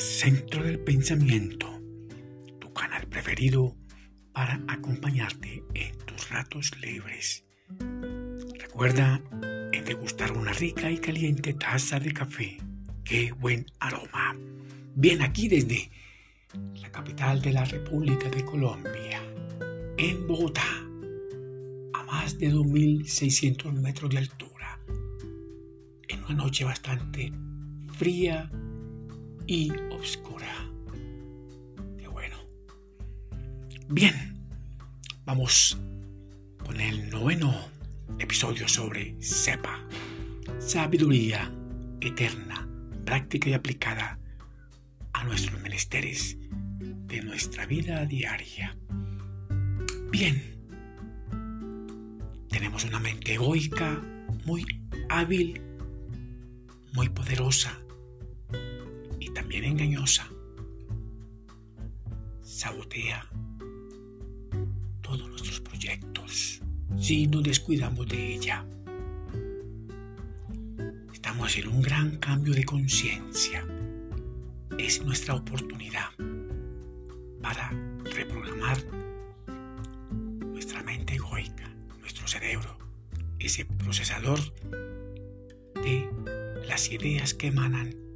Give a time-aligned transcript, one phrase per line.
[0.00, 1.78] Centro del Pensamiento,
[2.58, 3.76] tu canal preferido
[4.32, 7.44] para acompañarte en tus ratos libres.
[8.58, 9.20] Recuerda
[9.72, 12.56] en degustar una rica y caliente taza de café.
[13.04, 14.34] ¡Qué buen aroma!
[14.94, 15.90] Bien aquí desde
[16.76, 19.22] la capital de la República de Colombia,
[19.98, 20.64] en Bogotá,
[21.92, 24.80] a más de 2.600 metros de altura,
[26.08, 27.30] en una noche bastante
[27.98, 28.50] fría
[29.50, 30.70] y oscura.
[31.98, 32.36] Qué bueno.
[33.88, 34.14] Bien,
[35.24, 35.76] vamos
[36.64, 37.52] con el noveno
[38.20, 39.84] episodio sobre SEPA,
[40.60, 41.52] sabiduría
[42.00, 42.68] eterna,
[43.04, 44.20] práctica y aplicada
[45.14, 46.38] a nuestros menesteres
[46.78, 48.76] de nuestra vida diaria.
[50.12, 50.40] Bien,
[52.50, 54.00] tenemos una mente egoica
[54.44, 54.64] muy
[55.08, 55.60] hábil,
[56.92, 57.76] muy poderosa,
[59.50, 60.28] también engañosa,
[62.40, 63.28] sabotea
[65.00, 66.62] todos nuestros proyectos
[67.00, 68.64] si nos descuidamos de ella.
[71.12, 73.66] Estamos en un gran cambio de conciencia.
[74.78, 76.10] Es nuestra oportunidad
[77.42, 77.72] para
[78.04, 78.78] reprogramar
[80.52, 82.78] nuestra mente egoica, nuestro cerebro,
[83.40, 84.38] ese procesador
[85.82, 86.08] de
[86.68, 88.09] las ideas que emanan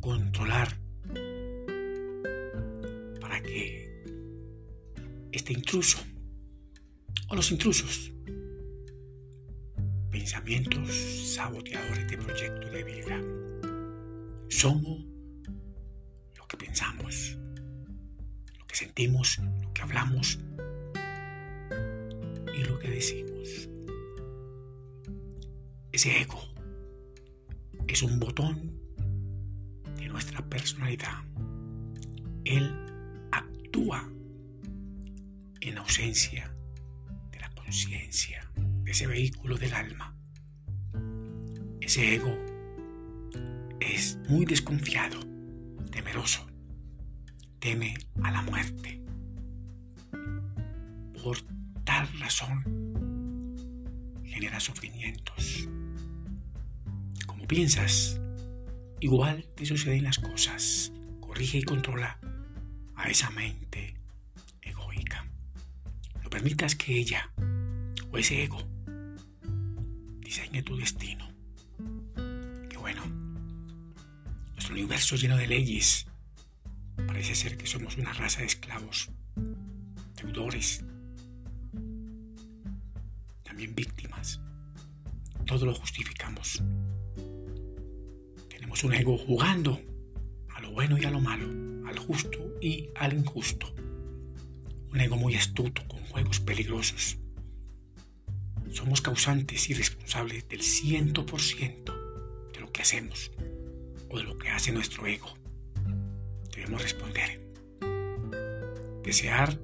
[0.00, 0.68] controlar,
[3.20, 4.04] para que
[5.32, 5.98] este intruso
[7.28, 8.12] o los intrusos,
[10.10, 10.94] pensamientos
[11.34, 13.20] saboteadores de proyecto de vida,
[14.48, 15.04] somos
[16.36, 17.36] lo que pensamos,
[18.58, 20.38] lo que sentimos, lo que hablamos
[22.54, 23.68] y lo que decimos.
[25.90, 26.55] Ese ego
[27.88, 28.80] es un botón
[29.96, 31.22] de nuestra personalidad.
[32.44, 32.72] Él
[33.30, 34.08] actúa
[35.60, 36.54] en ausencia
[37.30, 38.50] de la conciencia,
[38.84, 40.14] de ese vehículo del alma.
[41.80, 42.36] Ese ego
[43.80, 45.18] es muy desconfiado,
[45.90, 46.46] temeroso,
[47.58, 49.00] teme a la muerte.
[51.22, 51.38] Por
[51.84, 52.62] tal razón
[54.24, 55.68] genera sufrimientos
[57.46, 58.20] piensas,
[59.00, 60.92] igual te suceden las cosas.
[61.20, 62.18] Corrige y controla
[62.96, 63.94] a esa mente
[64.62, 65.26] egoica.
[66.22, 67.30] No permitas que ella
[68.10, 68.58] o ese ego
[70.20, 71.28] diseñe tu destino.
[72.68, 73.02] Qué bueno.
[74.52, 76.06] Nuestro universo lleno de leyes.
[77.06, 79.10] Parece ser que somos una raza de esclavos,
[80.16, 80.82] deudores,
[83.42, 84.40] también víctimas.
[85.44, 86.62] Todo lo justificamos
[88.84, 89.80] un ego jugando
[90.54, 91.46] a lo bueno y a lo malo,
[91.88, 93.72] al justo y al injusto.
[94.92, 97.16] Un ego muy astuto con juegos peligrosos.
[98.70, 103.30] Somos causantes y responsables del 100% de lo que hacemos
[104.10, 105.32] o de lo que hace nuestro ego.
[106.54, 107.40] Debemos responder.
[109.02, 109.58] Desear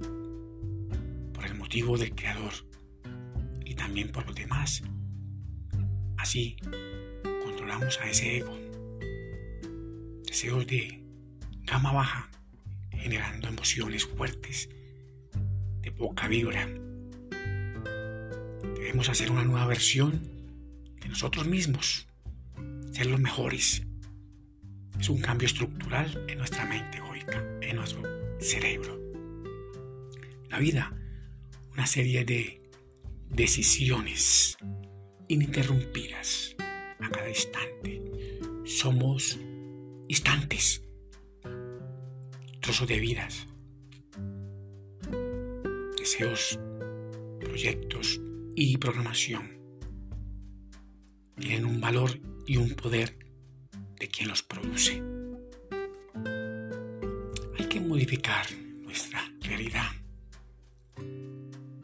[1.33, 2.53] por el motivo del Creador
[3.63, 4.81] y también por los demás.
[6.17, 6.55] Así
[7.43, 8.62] controlamos a ese ego
[10.33, 10.99] deseos de
[11.61, 12.27] gama baja,
[12.89, 14.67] generando emociones fuertes
[15.81, 16.67] de poca vibra.
[18.73, 20.23] Debemos hacer una nueva versión
[20.99, 22.07] de nosotros mismos,
[22.93, 23.83] ser los mejores.
[24.99, 28.01] Es un cambio estructural en nuestra mente egoica, en nuestro
[28.39, 28.99] cerebro.
[30.49, 30.97] La vida,
[31.73, 32.59] una serie de
[33.29, 34.57] decisiones
[35.27, 36.55] ininterrumpidas
[36.99, 38.01] a cada instante.
[38.65, 39.37] Somos
[40.07, 40.83] instantes,
[42.59, 43.47] trozos de vidas,
[45.97, 46.59] deseos,
[47.39, 48.21] proyectos
[48.55, 49.51] y programación.
[51.39, 53.17] Tienen un valor y un poder
[53.99, 55.01] de quien los produce.
[57.57, 58.45] Hay que modificar
[58.81, 59.91] nuestra realidad.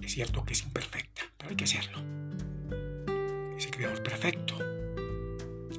[0.02, 2.00] Es cierto que es imperfecta, pero hay que hacerlo.
[3.58, 4.56] Ese creador perfecto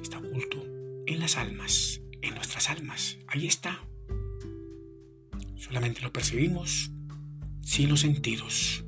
[0.01, 0.63] está oculto
[1.05, 2.00] en las almas
[2.69, 3.17] almas.
[3.27, 3.79] Ahí está.
[5.57, 6.91] Solamente lo percibimos
[7.61, 8.83] sin los sentidos.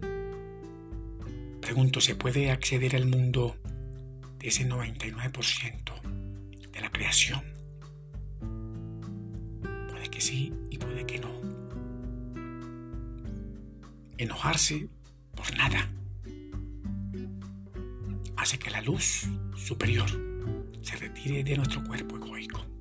[1.62, 3.56] Pregunto, ¿se puede acceder al mundo
[4.40, 6.02] de ese 99%
[6.72, 7.42] de la creación?
[9.90, 11.32] Puede que sí y puede que no.
[14.18, 14.90] Enojarse
[15.36, 15.90] por nada
[18.36, 20.10] hace que la luz superior
[20.82, 22.73] se retire de nuestro cuerpo egoico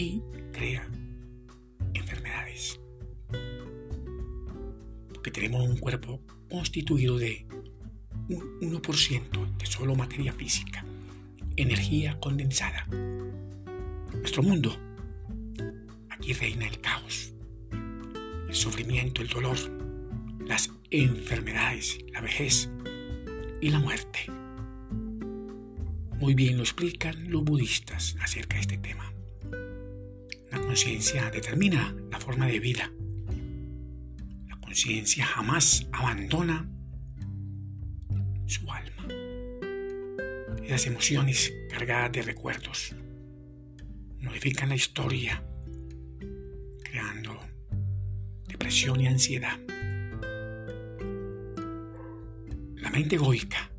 [0.00, 0.88] y crea
[1.92, 2.80] enfermedades.
[5.12, 7.46] Porque tenemos un cuerpo constituido de
[8.30, 10.84] un 1% de solo materia física,
[11.56, 12.86] energía condensada.
[14.14, 14.74] Nuestro mundo,
[16.08, 17.34] aquí reina el caos,
[18.48, 19.58] el sufrimiento, el dolor,
[20.46, 22.70] las enfermedades, la vejez
[23.60, 24.20] y la muerte.
[26.18, 29.12] Muy bien lo explican los budistas acerca de este tema.
[30.50, 32.92] La conciencia determina la forma de vida.
[34.48, 36.68] La conciencia jamás abandona
[38.46, 39.06] su alma.
[40.64, 42.94] Esas emociones cargadas de recuerdos
[44.20, 45.42] modifican la historia,
[46.84, 47.40] creando
[48.46, 49.58] depresión y ansiedad.
[52.76, 53.70] La mente egoica,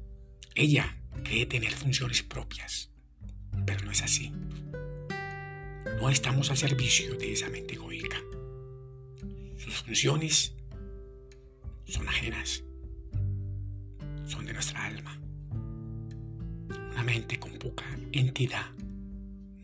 [0.56, 2.92] ella cree tener funciones propias,
[3.66, 4.32] pero no es así.
[6.01, 8.18] No estamos al servicio de esa mente egoica.
[9.56, 10.56] Sus funciones
[11.86, 12.63] son ajenas
[14.25, 15.19] son de nuestra alma.
[16.92, 18.71] Una mente con poca entidad,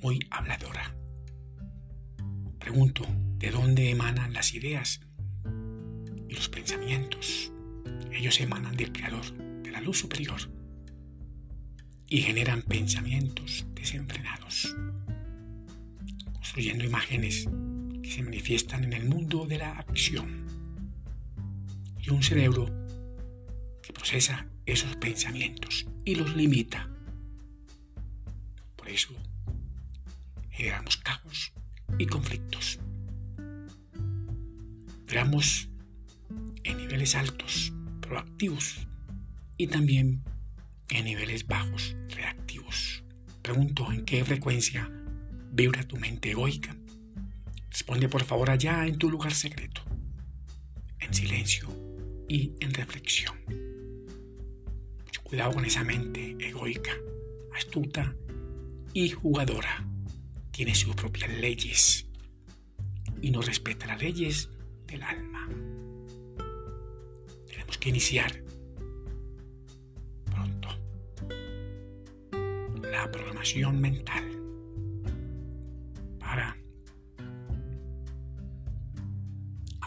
[0.01, 0.95] muy habladora.
[2.59, 3.03] Pregunto,
[3.39, 4.99] ¿de dónde emanan las ideas
[6.27, 7.51] y los pensamientos?
[8.11, 10.39] Ellos emanan del Creador, de la luz superior,
[12.07, 14.75] y generan pensamientos desenfrenados,
[16.57, 17.48] construyendo imágenes
[18.01, 20.48] que se manifiestan en el mundo de la acción.
[22.01, 22.65] Y un cerebro
[23.83, 26.89] que procesa esos pensamientos y los limita.
[28.75, 29.13] Por eso
[30.50, 31.54] generamos caos
[32.00, 32.80] y conflictos.
[35.06, 35.69] Veamos
[36.63, 37.71] en niveles altos,
[38.01, 38.88] proactivos,
[39.57, 40.24] y también
[40.89, 43.04] en niveles bajos, reactivos.
[43.44, 44.89] Pregunto en qué frecuencia
[45.57, 46.77] vibra tu mente egoica.
[47.71, 49.81] Responde por favor allá en tu lugar secreto,
[51.00, 51.68] en silencio
[52.30, 53.36] y en reflexión.
[55.24, 56.92] Cuidado con esa mente egoica,
[57.56, 58.15] astuta
[58.94, 59.83] y jugadora.
[60.51, 62.06] Tiene sus propias leyes
[63.21, 64.50] y no respeta las leyes
[64.86, 65.50] del alma.
[67.48, 68.44] Tenemos que iniciar
[70.25, 70.69] pronto
[72.92, 74.26] la programación mental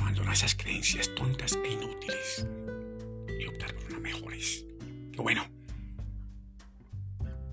[0.00, 2.46] abandonar esas creencias tontas e inútiles
[3.38, 4.64] y optar por unas mejores
[5.22, 5.46] bueno,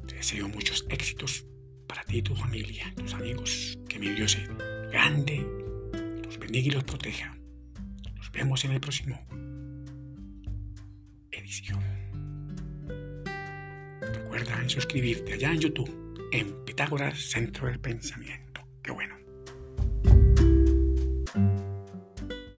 [0.08, 1.46] te deseo muchos éxitos
[1.86, 3.78] para ti y tu familia, tus amigos.
[3.90, 4.48] Que mi Dios es
[4.90, 5.46] grande,
[6.24, 7.38] los bendiga y los proteja.
[8.16, 9.20] Nos vemos en el próximo
[11.32, 11.84] edición.
[14.00, 18.47] Recuerda en suscribirte allá en YouTube, en Pitágoras Centro del Pensamiento.